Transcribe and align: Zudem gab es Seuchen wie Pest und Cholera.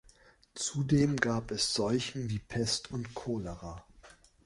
Zudem 0.55 1.17
gab 1.17 1.51
es 1.51 1.75
Seuchen 1.75 2.27
wie 2.31 2.39
Pest 2.39 2.89
und 2.89 3.13
Cholera. 3.13 3.85